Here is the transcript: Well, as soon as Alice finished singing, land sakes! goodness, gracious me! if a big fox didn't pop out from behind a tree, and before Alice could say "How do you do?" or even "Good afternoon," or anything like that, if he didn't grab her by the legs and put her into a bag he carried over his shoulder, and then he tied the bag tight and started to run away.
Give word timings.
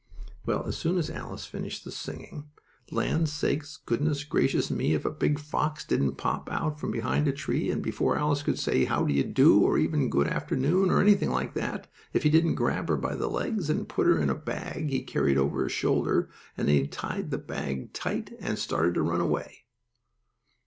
Well, 0.47 0.65
as 0.65 0.75
soon 0.77 0.97
as 0.97 1.11
Alice 1.11 1.45
finished 1.45 1.83
singing, 1.91 2.49
land 2.89 3.29
sakes! 3.29 3.77
goodness, 3.77 4.23
gracious 4.23 4.71
me! 4.71 4.95
if 4.95 5.05
a 5.05 5.11
big 5.11 5.37
fox 5.37 5.85
didn't 5.85 6.15
pop 6.15 6.49
out 6.51 6.79
from 6.79 6.89
behind 6.89 7.27
a 7.27 7.31
tree, 7.31 7.69
and 7.69 7.83
before 7.83 8.17
Alice 8.17 8.41
could 8.41 8.57
say 8.57 8.85
"How 8.85 9.05
do 9.05 9.13
you 9.13 9.23
do?" 9.23 9.59
or 9.61 9.77
even 9.77 10.09
"Good 10.09 10.25
afternoon," 10.27 10.89
or 10.89 10.99
anything 11.01 11.29
like 11.29 11.53
that, 11.53 11.85
if 12.13 12.23
he 12.23 12.31
didn't 12.31 12.55
grab 12.55 12.89
her 12.89 12.97
by 12.97 13.13
the 13.13 13.29
legs 13.29 13.69
and 13.69 13.87
put 13.87 14.07
her 14.07 14.19
into 14.19 14.33
a 14.33 14.39
bag 14.39 14.89
he 14.89 15.03
carried 15.03 15.37
over 15.37 15.61
his 15.65 15.71
shoulder, 15.71 16.31
and 16.57 16.67
then 16.67 16.73
he 16.75 16.87
tied 16.87 17.29
the 17.29 17.37
bag 17.37 17.93
tight 17.93 18.35
and 18.39 18.57
started 18.57 18.95
to 18.95 19.03
run 19.03 19.21
away. 19.21 19.65